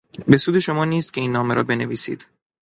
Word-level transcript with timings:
به 0.27 0.37
سود 0.37 0.59
شما 0.59 0.85
نیست 0.85 1.13
که 1.13 1.21
این 1.21 1.31
نامه 1.31 1.53
را 1.53 1.63
بنویسید. 1.63 2.27